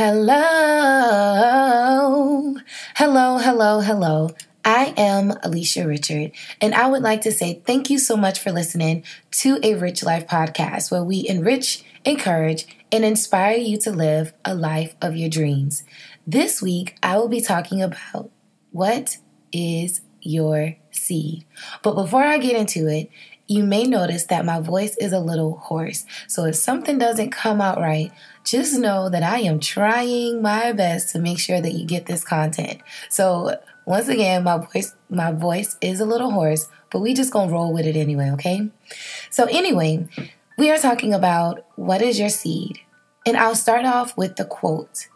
[0.00, 0.30] Hello,
[2.94, 4.30] hello, hello, hello.
[4.64, 8.52] I am Alisha Richard, and I would like to say thank you so much for
[8.52, 14.32] listening to a Rich Life podcast where we enrich, encourage, and inspire you to live
[14.44, 15.82] a life of your dreams.
[16.24, 18.30] This week, I will be talking about
[18.70, 19.18] what
[19.50, 21.44] is your seed.
[21.82, 23.10] But before I get into it,
[23.48, 26.04] you may notice that my voice is a little hoarse.
[26.28, 28.12] So if something doesn't come out right,
[28.44, 32.24] just know that I am trying my best to make sure that you get this
[32.24, 32.80] content.
[33.08, 37.48] So once again, my voice my voice is a little hoarse, but we just going
[37.48, 38.68] to roll with it anyway, okay?
[39.30, 40.06] So anyway,
[40.58, 42.78] we are talking about what is your seed?
[43.24, 45.08] And I'll start off with the quote.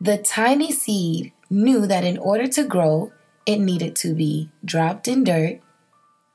[0.00, 3.12] The tiny seed knew that in order to grow,
[3.44, 5.60] it needed to be dropped in dirt,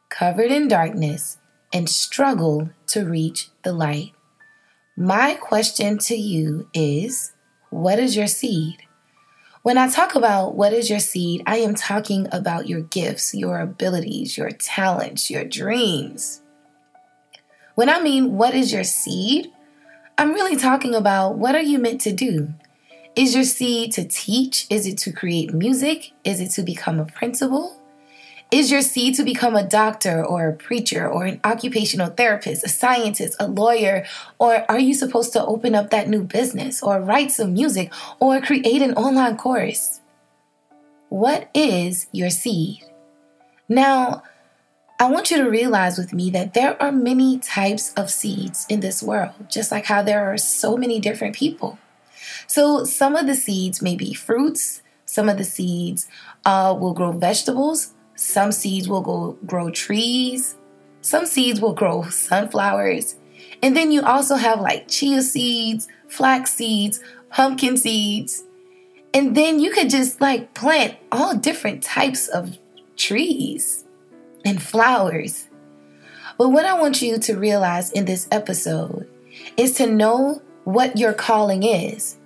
[0.10, 1.38] covered in darkness,
[1.74, 4.14] and struggle to reach the light.
[4.96, 7.34] My question to you is
[7.70, 8.78] what is your seed?
[9.64, 13.60] When I talk about what is your seed, I am talking about your gifts, your
[13.60, 16.42] abilities, your talents, your dreams.
[17.76, 19.52] When I mean what is your seed,
[20.18, 22.54] I'm really talking about what are you meant to do?
[23.16, 24.66] Is your seed to teach?
[24.70, 26.14] Is it to create music?
[26.24, 27.77] Is it to become a principal?
[28.50, 32.70] Is your seed to become a doctor or a preacher or an occupational therapist, a
[32.70, 34.06] scientist, a lawyer?
[34.40, 38.40] Or are you supposed to open up that new business or write some music or
[38.40, 40.00] create an online course?
[41.10, 42.86] What is your seed?
[43.68, 44.24] Now,
[44.98, 48.80] I want you to realize with me that there are many types of seeds in
[48.80, 51.78] this world, just like how there are so many different people.
[52.48, 56.08] So, some of the seeds may be fruits, some of the seeds
[56.46, 60.58] uh, will grow vegetables, some seeds will go grow trees.
[61.02, 63.16] Some seeds will grow sunflowers.
[63.62, 68.44] And then you also have like chia seeds, flax seeds, pumpkin seeds.
[69.14, 72.58] And then you could just like plant all different types of
[72.96, 73.86] trees
[74.44, 75.48] and flowers.
[76.40, 79.08] But what I want you to realize in this episode
[79.58, 82.18] is to know what your calling is.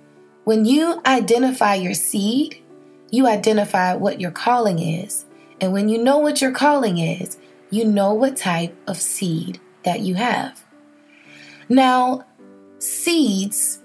[0.44, 2.62] When you identify your seed,
[3.10, 5.26] you identify what your calling is.
[5.62, 7.38] And when you know what your calling is,
[7.70, 10.64] you know what type of seed that you have.
[11.68, 12.26] Now,
[12.80, 13.80] seeds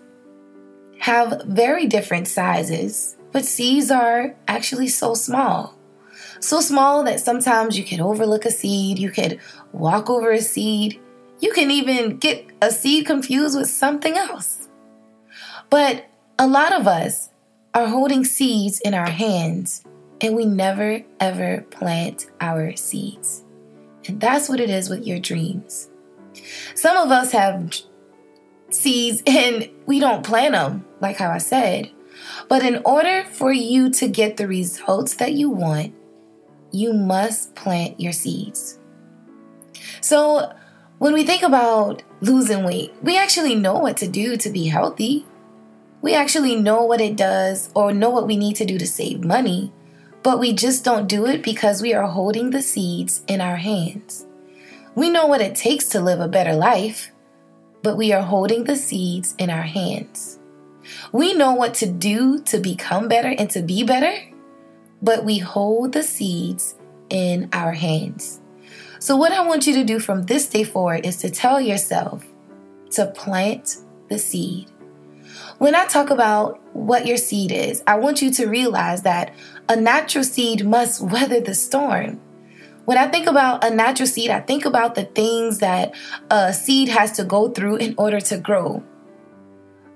[0.98, 5.78] have very different sizes, but seeds are actually so small.
[6.40, 9.40] So small that sometimes you can overlook a seed, you could
[9.72, 11.00] walk over a seed,
[11.40, 14.68] you can even get a seed confused with something else.
[15.70, 16.08] But
[16.40, 17.30] a lot of us
[17.76, 19.84] are holding seeds in our hands
[20.22, 23.44] and we never ever plant our seeds.
[24.08, 25.90] And that's what it is with your dreams.
[26.76, 27.76] Some of us have
[28.70, 31.92] seeds and we don't plant them, like how I said.
[32.50, 35.94] But in order for you to get the results that you want,
[36.72, 38.80] you must plant your seeds.
[40.02, 40.54] So,
[41.00, 45.26] when we think about losing weight, we actually know what to do to be healthy.
[46.02, 49.24] We actually know what it does or know what we need to do to save
[49.24, 49.72] money
[50.24, 54.26] but we just don't do it because we are holding the seeds in our hands.
[54.96, 57.12] We know what it takes to live a better life,
[57.84, 60.40] but we are holding the seeds in our hands.
[61.12, 64.18] We know what to do to become better and to be better,
[65.02, 66.76] but we hold the seeds
[67.10, 68.42] in our hands.
[69.00, 72.26] So, what I want you to do from this day forward is to tell yourself
[72.92, 73.78] to plant
[74.10, 74.72] the seed.
[75.60, 79.34] When I talk about what your seed is, I want you to realize that
[79.70, 82.20] a natural seed must weather the storm.
[82.86, 85.94] When I think about a natural seed, I think about the things that
[86.32, 88.84] a seed has to go through in order to grow.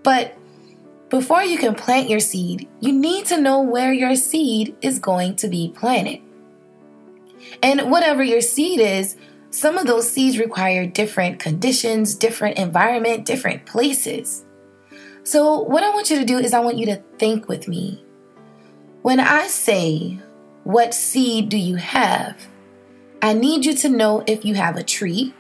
[0.04, 0.38] But
[1.10, 5.38] before you can plant your seed, you need to know where your seed is going
[5.38, 6.22] to be planted.
[7.64, 9.16] And whatever your seed is,
[9.52, 14.46] some of those seeds require different conditions, different environment, different places.
[15.24, 18.04] So, what I want you to do is, I want you to think with me.
[19.02, 20.20] When I say,
[20.64, 22.48] What seed do you have?
[23.22, 25.34] I need you to know if you have a tree.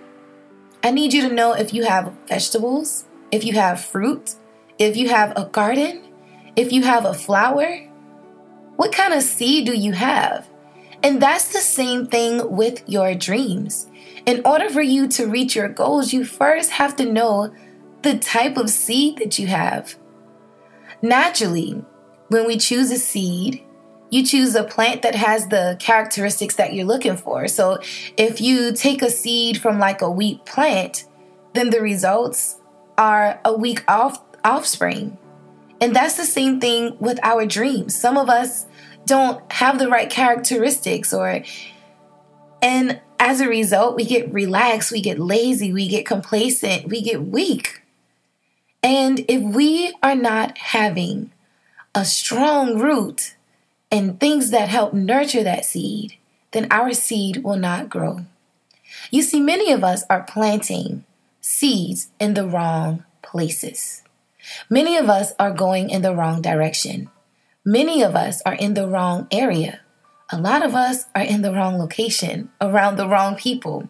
[0.83, 4.35] I need you to know if you have vegetables, if you have fruit,
[4.79, 6.01] if you have a garden,
[6.55, 7.87] if you have a flower.
[8.77, 10.49] What kind of seed do you have?
[11.03, 13.87] And that's the same thing with your dreams.
[14.25, 17.53] In order for you to reach your goals, you first have to know
[18.01, 19.95] the type of seed that you have.
[21.03, 21.83] Naturally,
[22.31, 23.61] when we choose a seed,
[24.09, 27.49] you choose a plant that has the characteristics that you're looking for.
[27.49, 27.79] So
[28.15, 31.03] if you take a seed from like a wheat plant,
[31.53, 32.57] then the results
[32.97, 35.17] are a weak off- offspring.
[35.81, 37.99] And that's the same thing with our dreams.
[37.99, 38.65] Some of us
[39.05, 41.43] don't have the right characteristics or
[42.61, 47.21] and as a result, we get relaxed, we get lazy, we get complacent, we get
[47.21, 47.81] weak.
[48.81, 51.31] And if we are not having
[51.93, 53.35] a strong root
[53.91, 56.17] and things that help nurture that seed,
[56.51, 58.25] then our seed will not grow.
[59.09, 61.03] You see, many of us are planting
[61.41, 64.03] seeds in the wrong places.
[64.69, 67.09] Many of us are going in the wrong direction.
[67.65, 69.81] Many of us are in the wrong area.
[70.31, 73.89] A lot of us are in the wrong location, around the wrong people.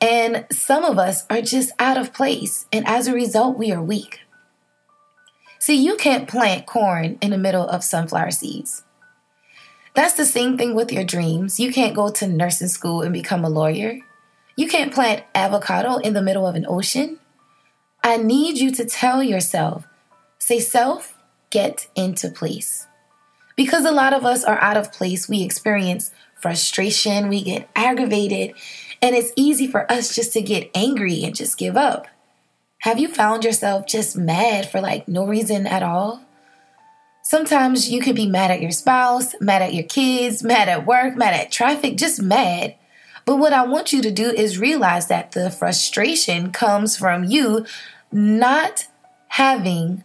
[0.00, 2.66] And some of us are just out of place.
[2.72, 4.20] And as a result, we are weak.
[5.58, 8.84] See, you can't plant corn in the middle of sunflower seeds.
[9.94, 11.58] That's the same thing with your dreams.
[11.58, 13.98] You can't go to nursing school and become a lawyer.
[14.56, 17.18] You can't plant avocado in the middle of an ocean.
[18.02, 19.86] I need you to tell yourself,
[20.38, 21.18] say, self,
[21.50, 22.86] get into place.
[23.56, 28.54] Because a lot of us are out of place, we experience frustration, we get aggravated,
[29.02, 32.06] and it's easy for us just to get angry and just give up.
[32.80, 36.22] Have you found yourself just mad for like no reason at all?
[37.22, 41.16] Sometimes you could be mad at your spouse, mad at your kids, mad at work,
[41.16, 42.76] mad at traffic, just mad.
[43.26, 47.66] But what I want you to do is realize that the frustration comes from you
[48.12, 48.86] not
[49.26, 50.04] having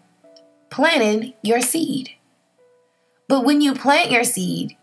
[0.70, 2.10] planted your seed.
[3.30, 4.75] But when you plant your seed,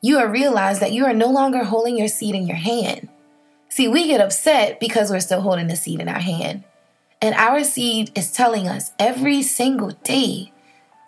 [0.00, 3.08] you are realize that you are no longer holding your seed in your hand.
[3.68, 6.64] See, we get upset because we're still holding the seed in our hand.
[7.24, 10.52] And our seed is telling us every single day,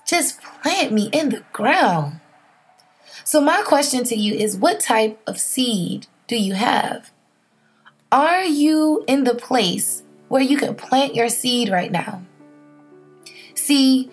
[0.06, 2.20] just plant me in the ground.
[3.22, 7.10] So, my question to you is what type of seed do you have?
[8.10, 12.22] Are you in the place where you can plant your seed right now?
[13.54, 14.10] See,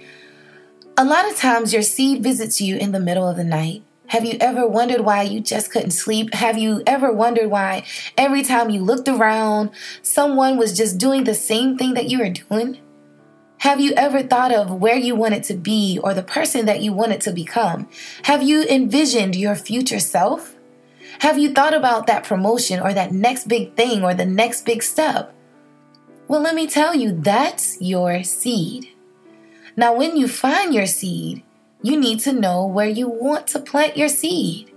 [0.98, 3.82] a lot of times your seed visits you in the middle of the night.
[4.08, 6.34] Have you ever wondered why you just couldn't sleep?
[6.34, 7.86] Have you ever wondered why
[8.18, 9.72] every time you looked around,
[10.02, 12.80] someone was just doing the same thing that you were doing?
[13.58, 16.92] Have you ever thought of where you wanted to be or the person that you
[16.92, 17.88] wanted to become?
[18.24, 20.56] Have you envisioned your future self?
[21.20, 24.84] Have you thought about that promotion or that next big thing or the next big
[24.84, 25.34] step?
[26.28, 28.90] Well, let me tell you, that's your seed.
[29.78, 31.44] Now, when you find your seed,
[31.84, 34.74] you need to know where you want to plant your seed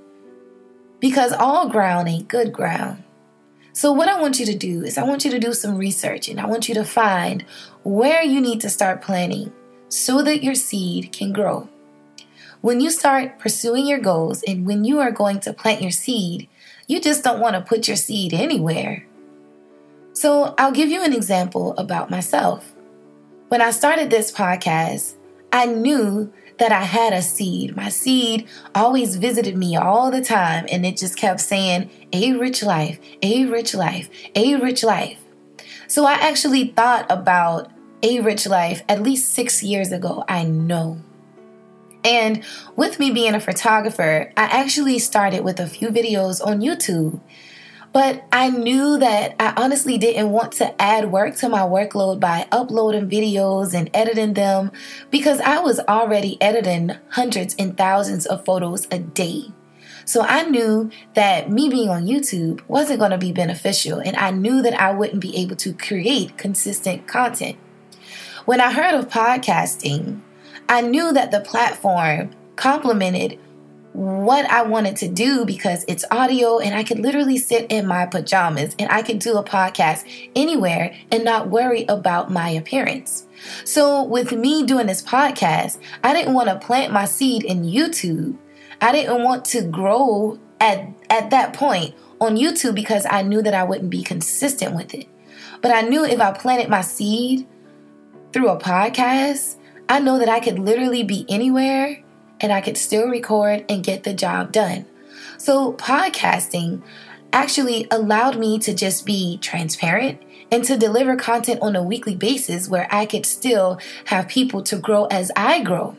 [1.00, 3.04] because all ground ain't good ground.
[3.72, 6.28] So, what I want you to do is, I want you to do some research
[6.28, 7.44] and I want you to find
[7.84, 9.52] where you need to start planting
[9.88, 11.68] so that your seed can grow.
[12.60, 16.48] When you start pursuing your goals and when you are going to plant your seed,
[16.88, 19.06] you just don't want to put your seed anywhere.
[20.12, 22.72] So, I'll give you an example about myself.
[23.48, 25.14] When I started this podcast,
[25.52, 27.76] I knew that I had a seed.
[27.76, 32.62] My seed always visited me all the time, and it just kept saying, A rich
[32.62, 35.18] life, a rich life, a rich life.
[35.88, 37.70] So I actually thought about
[38.02, 40.98] a rich life at least six years ago, I know.
[42.04, 42.44] And
[42.76, 47.20] with me being a photographer, I actually started with a few videos on YouTube.
[47.96, 52.46] But I knew that I honestly didn't want to add work to my workload by
[52.52, 54.70] uploading videos and editing them
[55.10, 59.44] because I was already editing hundreds and thousands of photos a day.
[60.04, 64.30] So I knew that me being on YouTube wasn't going to be beneficial, and I
[64.30, 67.56] knew that I wouldn't be able to create consistent content.
[68.44, 70.20] When I heard of podcasting,
[70.68, 73.38] I knew that the platform complemented
[73.96, 78.04] what I wanted to do because it's audio and I could literally sit in my
[78.04, 80.04] pajamas and I could do a podcast
[80.36, 83.26] anywhere and not worry about my appearance.
[83.64, 88.36] So, with me doing this podcast, I didn't want to plant my seed in YouTube.
[88.82, 93.54] I didn't want to grow at, at that point on YouTube because I knew that
[93.54, 95.08] I wouldn't be consistent with it.
[95.62, 97.46] But I knew if I planted my seed
[98.34, 99.56] through a podcast,
[99.88, 102.02] I know that I could literally be anywhere
[102.40, 104.86] and I could still record and get the job done.
[105.38, 106.82] So, podcasting
[107.32, 112.68] actually allowed me to just be transparent and to deliver content on a weekly basis
[112.68, 115.96] where I could still have people to grow as I grow.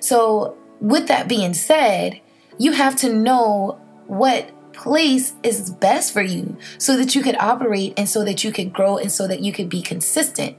[0.00, 2.20] So, with that being said,
[2.58, 7.94] you have to know what place is best for you so that you could operate
[7.96, 10.56] and so that you could grow and so that you could be consistent.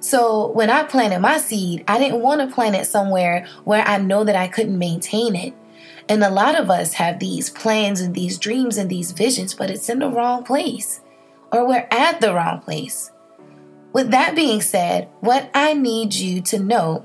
[0.00, 3.98] So when I planted my seed, I didn't want to plant it somewhere where I
[3.98, 5.54] know that I couldn't maintain it.
[6.08, 9.70] And a lot of us have these plans and these dreams and these visions, but
[9.70, 11.02] it's in the wrong place
[11.52, 13.12] or we're at the wrong place.
[13.92, 17.04] With that being said, what I need you to know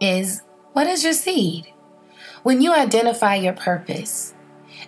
[0.00, 0.42] is
[0.72, 1.72] what is your seed?
[2.42, 4.34] When you identify your purpose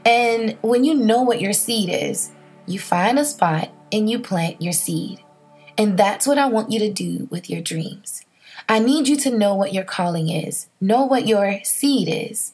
[0.04, 2.30] and when you know what your seed is,
[2.66, 5.23] you find a spot and you plant your seed.
[5.76, 8.25] And that's what I want you to do with your dreams.
[8.69, 12.52] I need you to know what your calling is, know what your seed is.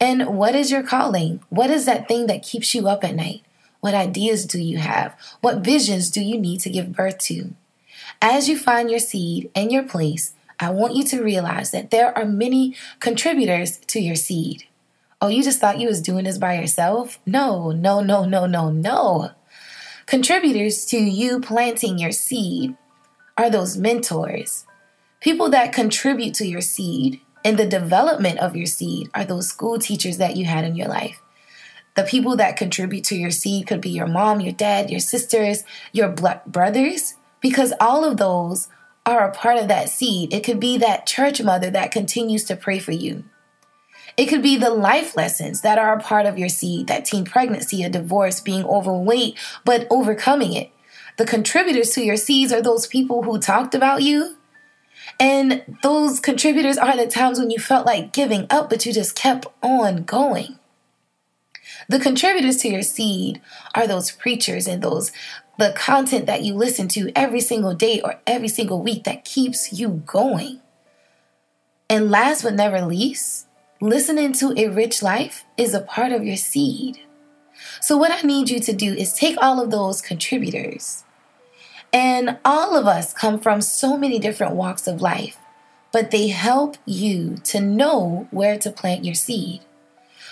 [0.00, 1.40] And what is your calling?
[1.50, 3.42] What is that thing that keeps you up at night?
[3.80, 5.14] What ideas do you have?
[5.40, 7.54] What visions do you need to give birth to?
[8.20, 12.16] As you find your seed and your place, I want you to realize that there
[12.16, 14.64] are many contributors to your seed.
[15.20, 17.18] Oh, you just thought you was doing this by yourself?
[17.26, 19.30] No, no, no, no, no, no.
[20.06, 22.76] Contributors to you planting your seed
[23.38, 24.66] are those mentors.
[25.20, 29.78] People that contribute to your seed and the development of your seed are those school
[29.78, 31.22] teachers that you had in your life.
[31.94, 35.64] The people that contribute to your seed could be your mom, your dad, your sisters,
[35.92, 38.68] your brothers, because all of those
[39.06, 40.34] are a part of that seed.
[40.34, 43.24] It could be that church mother that continues to pray for you.
[44.16, 47.24] It could be the life lessons that are a part of your seed, that teen
[47.24, 50.70] pregnancy, a divorce, being overweight, but overcoming it.
[51.16, 54.36] The contributors to your seeds are those people who talked about you.
[55.20, 59.14] And those contributors are the times when you felt like giving up, but you just
[59.14, 60.58] kept on going.
[61.88, 63.40] The contributors to your seed
[63.74, 65.12] are those preachers and those
[65.56, 69.72] the content that you listen to every single day or every single week that keeps
[69.72, 70.60] you going.
[71.88, 73.43] And last but never least,
[73.84, 76.98] listening to a rich life is a part of your seed.
[77.82, 81.04] So, what I need you to do is take all of those contributors,
[81.92, 85.36] and all of us come from so many different walks of life,
[85.92, 89.60] but they help you to know where to plant your seed.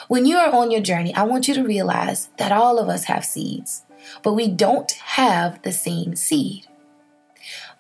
[0.09, 3.04] When you are on your journey, I want you to realize that all of us
[3.04, 3.82] have seeds,
[4.23, 6.66] but we don't have the same seed.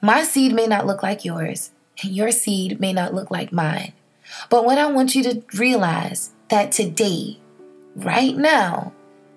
[0.02, 1.70] My seed may not look like yours,
[2.02, 3.94] and your seed may not look like mine.
[4.50, 7.38] But what I want you to realize that today,
[7.96, 8.92] right now,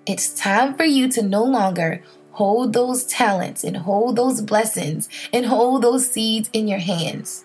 [0.06, 5.46] it's time for you to no longer hold those talents and hold those blessings and
[5.46, 7.44] hold those seeds in your hands.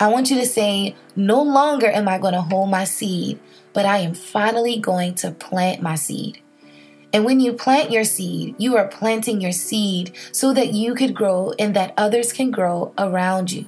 [0.00, 3.40] I want you to say, No longer am I going to hold my seed,
[3.72, 6.40] but I am finally going to plant my seed.
[7.12, 11.14] And when you plant your seed, you are planting your seed so that you could
[11.14, 13.66] grow and that others can grow around you.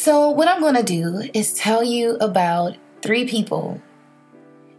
[0.00, 3.82] So, what I'm going to do is tell you about three people.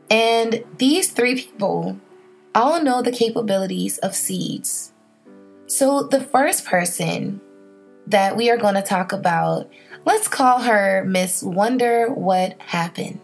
[0.10, 2.00] And these three people
[2.56, 4.94] all know the capabilities of seeds.
[5.68, 7.42] So, the first person
[8.08, 9.70] that we are going to talk about,
[10.06, 13.20] let's call her Miss Wonder What Happened.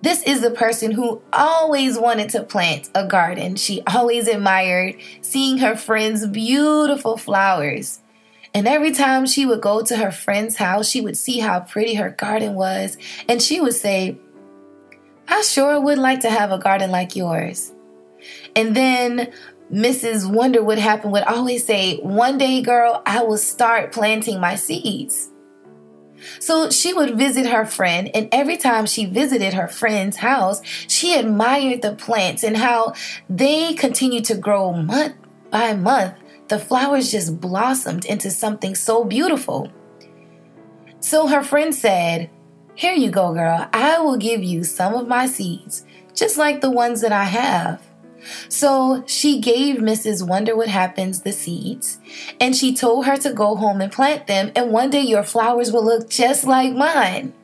[0.00, 3.56] This is the person who always wanted to plant a garden.
[3.56, 8.00] She always admired seeing her friends' beautiful flowers.
[8.54, 11.94] And every time she would go to her friend's house, she would see how pretty
[11.94, 12.96] her garden was.
[13.28, 14.16] And she would say,
[15.26, 17.72] I sure would like to have a garden like yours.
[18.54, 19.32] And then
[19.72, 20.30] Mrs.
[20.30, 25.30] Wonder What Happened would always say, One day, girl, I will start planting my seeds.
[26.38, 31.18] So she would visit her friend, and every time she visited her friend's house, she
[31.18, 32.94] admired the plants and how
[33.28, 35.16] they continued to grow month
[35.50, 36.14] by month
[36.48, 39.72] the flowers just blossomed into something so beautiful.
[41.00, 42.30] So her friend said,
[42.74, 43.68] Here you go, girl.
[43.72, 45.84] I will give you some of my seeds,
[46.14, 47.82] just like the ones that I have.
[48.48, 50.26] So she gave Mrs.
[50.26, 51.98] Wonder What Happens the seeds,
[52.40, 55.72] and she told her to go home and plant them, and one day your flowers
[55.72, 57.34] will look just like mine.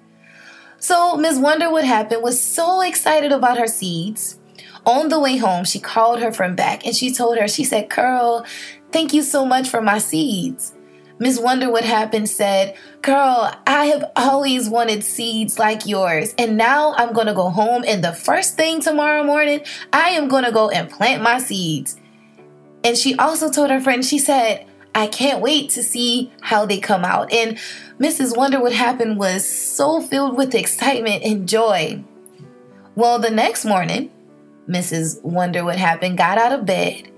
[0.78, 4.38] So Miss Wonder What Happened was so excited about her seeds.
[4.86, 7.90] On the way home, she called her friend back and she told her, she said,
[7.90, 8.46] Curl,
[8.92, 10.74] Thank you so much for my seeds.
[11.20, 16.94] Miss Wonder What Happened said, Girl, I have always wanted seeds like yours, and now
[16.96, 19.60] I'm gonna go home, and the first thing tomorrow morning,
[19.92, 21.98] I am gonna go and plant my seeds.
[22.82, 26.78] And she also told her friend, she said, I can't wait to see how they
[26.78, 27.32] come out.
[27.32, 27.58] And
[27.98, 28.34] Mrs.
[28.34, 32.02] Wonder What Happened was so filled with excitement and joy.
[32.94, 34.10] Well, the next morning,
[34.66, 35.22] Mrs.
[35.22, 37.09] Wonder What Happened got out of bed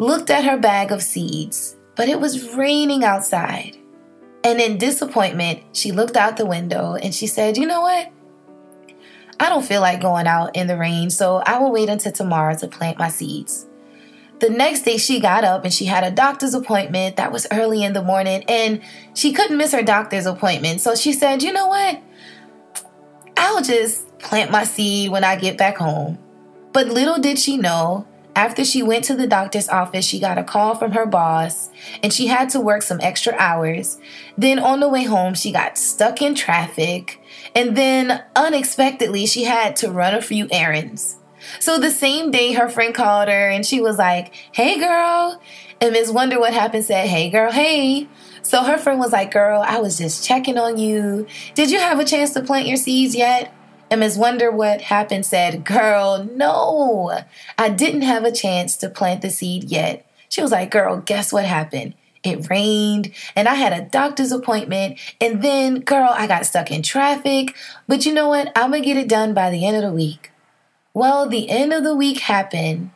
[0.00, 3.76] looked at her bag of seeds, but it was raining outside.
[4.42, 8.10] And in disappointment, she looked out the window and she said, You know what?
[9.38, 12.56] I don't feel like going out in the rain, so I will wait until tomorrow
[12.56, 13.66] to plant my seeds.
[14.38, 17.82] The next day, she got up and she had a doctor's appointment that was early
[17.82, 18.80] in the morning, and
[19.14, 20.80] she couldn't miss her doctor's appointment.
[20.80, 22.02] So she said, You know what?
[23.36, 26.18] I'll just plant my seed when I get back home.
[26.72, 30.44] But little did she know After she went to the doctor's office, she got a
[30.44, 31.68] call from her boss
[32.02, 33.98] and she had to work some extra hours.
[34.38, 37.20] Then on the way home, she got stuck in traffic.
[37.54, 41.16] And then unexpectedly, she had to run a few errands.
[41.58, 45.40] So the same day, her friend called her and she was like, Hey girl.
[45.80, 46.12] And Ms.
[46.12, 48.08] Wonder What Happened said, Hey girl, hey.
[48.42, 51.26] So her friend was like, Girl, I was just checking on you.
[51.54, 53.52] Did you have a chance to plant your seeds yet?
[53.90, 54.16] And Ms.
[54.16, 57.18] Wonder What Happened said, Girl, no,
[57.58, 60.06] I didn't have a chance to plant the seed yet.
[60.28, 61.94] She was like, Girl, guess what happened?
[62.22, 64.98] It rained and I had a doctor's appointment.
[65.20, 67.56] And then, girl, I got stuck in traffic.
[67.88, 68.52] But you know what?
[68.54, 70.30] I'm to get it done by the end of the week.
[70.92, 72.90] Well, the end of the week happened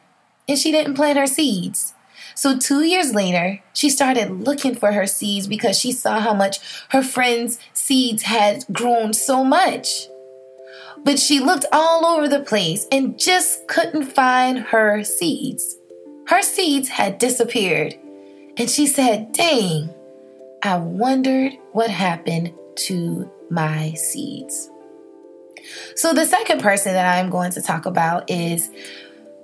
[0.46, 1.94] and she didn't plant her seeds.
[2.36, 6.58] So, two years later, she started looking for her seeds because she saw how much
[6.88, 10.08] her friends' seeds had grown so much.
[11.04, 15.76] But she looked all over the place and just couldn't find her seeds.
[16.28, 17.94] Her seeds had disappeared.
[18.56, 19.92] And she said, Dang,
[20.62, 24.70] I wondered what happened to my seeds.
[25.96, 28.70] So, the second person that I'm going to talk about is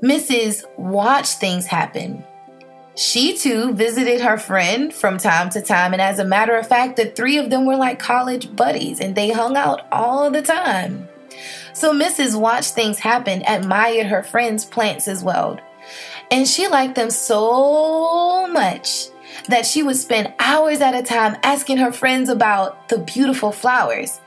[0.02, 0.64] Mrs.
[0.78, 2.24] Watch Things Happen.
[2.96, 6.96] She too visited her friend from time to time, and as a matter of fact,
[6.96, 11.08] the three of them were like college buddies and they hung out all the time.
[11.72, 12.38] So Mrs.
[12.38, 15.58] watched Things Happen admired her friend's plants as well.
[16.30, 19.08] And she liked them so much
[19.48, 24.20] that she would spend hours at a time asking her friends about the beautiful flowers.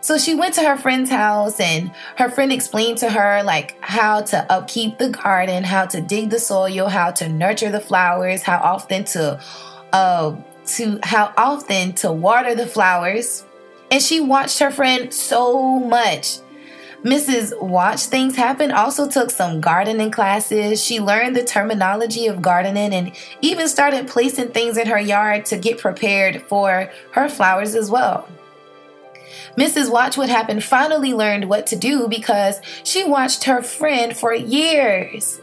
[0.00, 4.20] So she went to her friend's house and her friend explained to her like how
[4.22, 8.58] to upkeep the garden, how to dig the soil, how to nurture the flowers, how
[8.58, 9.40] often to
[9.92, 13.44] uh to how often to water the flowers.
[13.90, 16.38] And she watched her friend so much
[17.06, 17.56] Mrs.
[17.62, 20.82] Watch Things Happen also took some gardening classes.
[20.84, 25.56] She learned the terminology of gardening and even started placing things in her yard to
[25.56, 28.28] get prepared for her flowers as well.
[29.56, 29.88] Mrs.
[29.88, 35.40] Watch What Happened finally learned what to do because she watched her friend for years.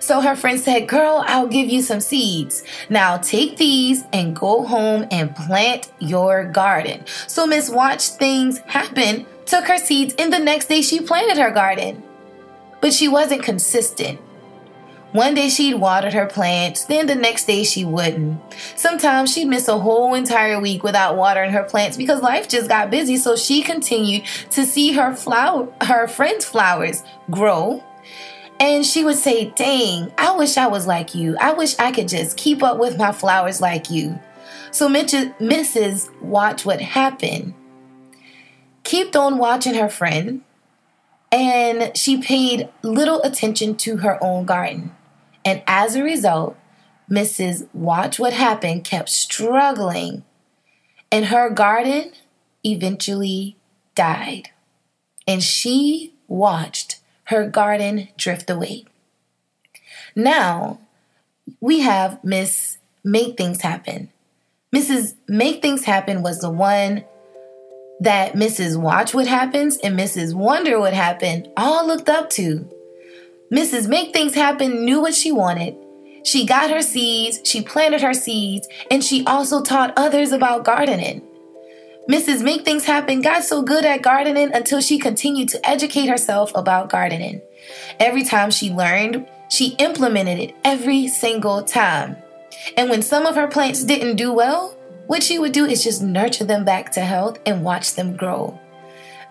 [0.00, 2.64] So her friend said, Girl, I'll give you some seeds.
[2.90, 7.04] Now take these and go home and plant your garden.
[7.28, 11.50] So Miss Watch Things Happen took her seeds, and the next day she planted her
[11.50, 12.02] garden.
[12.80, 14.20] But she wasn't consistent.
[15.12, 18.38] One day she'd watered her plants, then the next day she wouldn't.
[18.76, 22.90] Sometimes she'd miss a whole entire week without watering her plants because life just got
[22.90, 27.82] busy, so she continued to see her flower her friends' flowers grow.
[28.60, 31.36] And she would say, Dang, I wish I was like you.
[31.40, 34.18] I wish I could just keep up with my flowers like you.
[34.70, 36.10] So Mrs.
[36.20, 37.54] Watch what happened
[38.86, 40.42] kept on watching her friend,
[41.32, 44.94] and she paid little attention to her own garden.
[45.44, 46.56] And as a result,
[47.10, 47.68] Mrs.
[47.72, 50.24] Watch What Happened kept struggling,
[51.10, 52.12] and her garden
[52.64, 53.56] eventually
[53.94, 54.50] died.
[55.26, 58.84] And she watched her garden drift away.
[60.14, 60.80] Now
[61.60, 64.10] we have Miss Make Things Happen.
[64.74, 65.14] Mrs.
[65.28, 67.04] Make Things Happen was the one
[68.00, 68.76] that Mrs.
[68.80, 70.34] Watch What Happens and Mrs.
[70.34, 72.68] Wonder What Happened all looked up to.
[73.52, 73.88] Mrs.
[73.88, 75.76] Make Things Happen knew what she wanted.
[76.24, 81.22] She got her seeds, she planted her seeds, and she also taught others about gardening.
[82.10, 82.42] Mrs.
[82.42, 86.90] Make Things Happen got so good at gardening until she continued to educate herself about
[86.90, 87.40] gardening.
[87.98, 92.16] Every time she learned, she implemented it every single time.
[92.76, 94.75] And when some of her plants didn't do well,
[95.06, 98.58] what she would do is just nurture them back to health and watch them grow.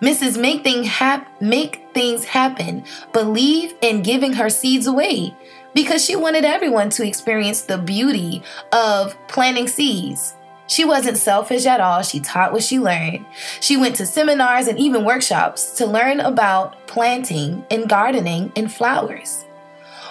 [0.02, 0.40] Mrs.
[0.40, 2.84] Make, thing hap- make Things Happen
[3.14, 5.34] believe in giving her seeds away
[5.74, 10.36] because she wanted everyone to experience the beauty of planting seeds.
[10.68, 12.02] She wasn't selfish at all.
[12.02, 13.26] She taught what she learned.
[13.62, 19.46] She went to seminars and even workshops to learn about planting and gardening and flowers.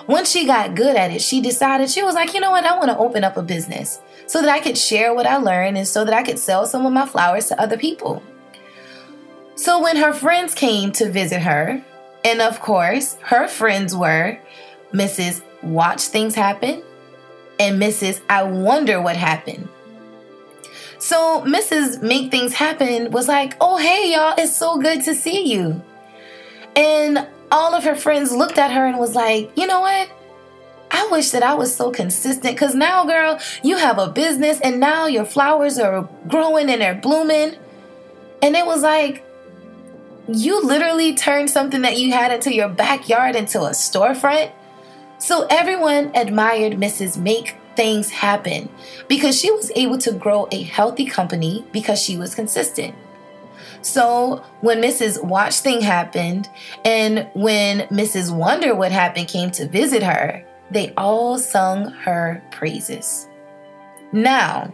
[0.07, 2.77] Once she got good at it, she decided she was like, you know what, I
[2.77, 5.87] want to open up a business so that I could share what I learned and
[5.87, 8.22] so that I could sell some of my flowers to other people.
[9.56, 11.82] So when her friends came to visit her,
[12.24, 14.38] and of course, her friends were
[14.92, 15.42] Mrs.
[15.62, 16.82] Watch Things Happen
[17.60, 18.20] and Mrs.
[18.28, 19.68] I Wonder What Happened.
[20.98, 22.02] So Mrs.
[22.02, 25.82] Make Things Happen was like, oh, hey, y'all, it's so good to see you.
[26.76, 30.08] And all of her friends looked at her and was like, you know what?
[30.94, 34.78] I wish that I was so consistent because now, girl, you have a business and
[34.78, 37.57] now your flowers are growing and they're blooming.
[38.40, 39.26] And it was like,
[40.28, 44.52] you literally turned something that you had into your backyard into a storefront.
[45.18, 47.18] So everyone admired Mrs.
[47.18, 48.68] Make Things Happen
[49.09, 52.94] because she was able to grow a healthy company because she was consistent.
[53.83, 55.24] So when Mrs.
[55.24, 56.48] Watch Thing happened
[56.85, 58.33] and when Mrs.
[58.33, 63.29] Wonder What Happened came to visit her, they all sung her praises.
[64.12, 64.72] Now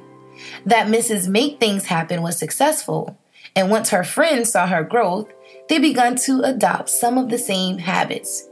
[0.66, 1.28] that Mrs.
[1.28, 3.18] Make Things Happen was successful,
[3.56, 5.30] and once her friends saw her growth,
[5.68, 8.46] they began to adopt some of the same habits.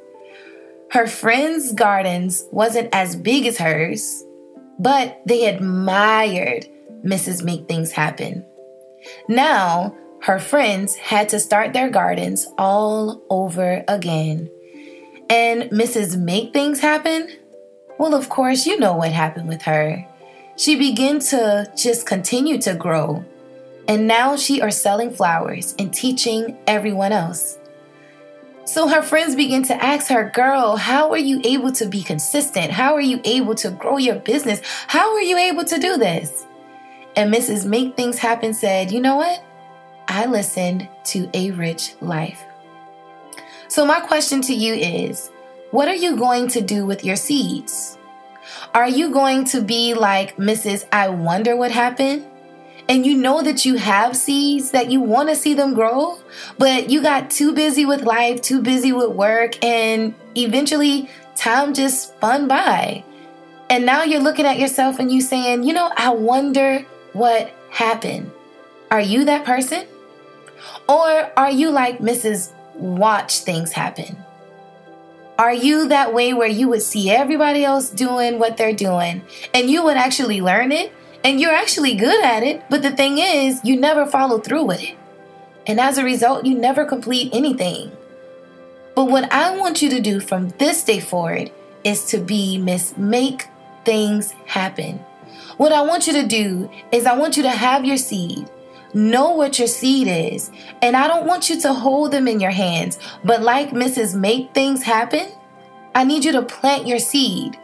[0.90, 4.24] Her friends' gardens wasn't as big as hers,
[4.79, 6.66] but they admired
[7.05, 7.44] Mrs.
[7.44, 8.44] Make Things Happen.
[9.29, 14.51] Now, her friends had to start their gardens all over again.
[15.30, 16.18] And Mrs.
[16.18, 17.28] Make Things Happen?
[17.98, 20.06] Well, of course, you know what happened with her.
[20.56, 23.24] She began to just continue to grow.
[23.86, 27.58] And now she are selling flowers and teaching everyone else.
[28.64, 32.70] So her friends begin to ask her, Girl, how are you able to be consistent?
[32.70, 34.60] How are you able to grow your business?
[34.86, 36.46] How are you able to do this?
[37.16, 37.64] And Mrs.
[37.64, 39.42] Make Things Happen said, You know what?
[40.06, 42.42] I listened to A Rich Life.
[43.68, 45.31] So, my question to you is
[45.70, 47.98] what are you going to do with your seeds?
[48.74, 50.87] Are you going to be like Mrs.
[50.90, 52.26] I Wonder What Happened?
[52.88, 56.18] And you know that you have seeds that you want to see them grow,
[56.57, 62.09] but you got too busy with life, too busy with work, and eventually time just
[62.09, 63.04] spun by.
[63.68, 68.31] And now you're looking at yourself and you saying, you know, I wonder what happened.
[68.90, 69.87] Are you that person?
[70.88, 72.52] Or are you like Mrs.
[72.78, 74.16] Watch things happen?
[75.36, 79.70] Are you that way where you would see everybody else doing what they're doing and
[79.70, 80.92] you would actually learn it
[81.24, 84.82] and you're actually good at it, but the thing is, you never follow through with
[84.82, 84.96] it.
[85.66, 87.92] And as a result, you never complete anything.
[88.94, 91.50] But what I want you to do from this day forward
[91.84, 93.46] is to be Miss Make
[93.84, 94.98] Things Happen.
[95.56, 98.48] What I want you to do is I want you to have your seed
[98.94, 100.51] Know what your seed is.
[100.83, 104.18] And I don't want you to hold them in your hands, but like Mrs.
[104.18, 105.29] Make Things Happen,
[105.94, 107.59] I need you to plant your seed.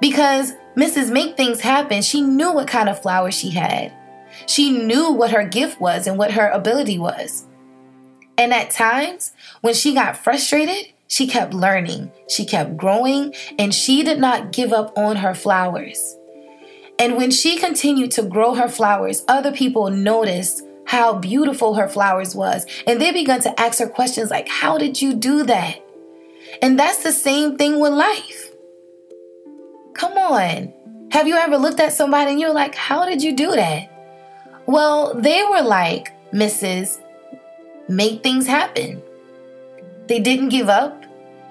[0.00, 1.12] Because Mrs.
[1.12, 3.92] Make Things Happen, she knew what kind of flowers she had.
[4.46, 7.46] She knew what her gift was and what her ability was.
[8.38, 14.02] And at times, when she got frustrated, she kept learning, she kept growing, and she
[14.02, 16.16] did not give up on her flowers.
[17.02, 22.32] And when she continued to grow her flowers, other people noticed how beautiful her flowers
[22.32, 22.64] was.
[22.86, 25.84] And they began to ask her questions like, How did you do that?
[26.62, 28.52] And that's the same thing with life.
[29.94, 30.72] Come on.
[31.10, 33.90] Have you ever looked at somebody and you're like, How did you do that?
[34.66, 37.00] Well, they were like Mrs.
[37.88, 39.02] Make things happen.
[40.06, 41.02] They didn't give up.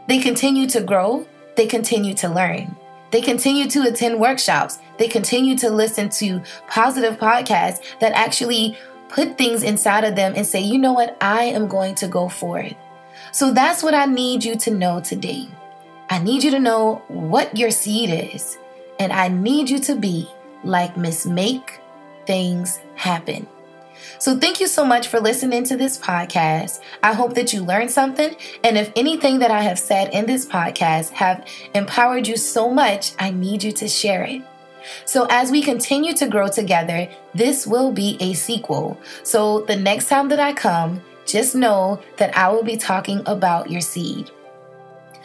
[0.08, 1.28] They continued to grow.
[1.58, 2.78] They continued to learn.
[3.12, 4.80] They continued to attend workshops.
[5.02, 8.78] They continue to listen to positive podcasts that actually
[9.10, 12.30] put things inside of them and say, you know what, I am going to go
[12.30, 12.78] for it.
[13.32, 15.48] So that's what I need you to know today.
[16.12, 18.60] I need you to know what your seed is,
[19.00, 20.30] and I need you to be
[20.64, 21.80] like Miss Make
[22.28, 23.48] Things Happen.
[24.20, 26.80] So, thank you so much for listening to this podcast.
[27.02, 28.36] I hope that you learned something.
[28.64, 33.14] And if anything that I have said in this podcast have empowered you so much,
[33.18, 34.44] I need you to share it.
[35.06, 39.00] So, as we continue to grow together, this will be a sequel.
[39.24, 43.70] So, the next time that I come, just know that I will be talking about
[43.70, 44.32] your seed.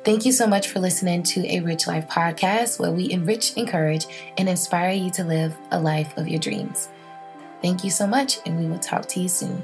[0.04, 4.08] Thank you so much for listening to a Rich Life podcast where we enrich, encourage,
[4.40, 6.90] and inspire you to live a life of your dreams.
[7.62, 9.64] Thank you so much, and we will talk to you soon.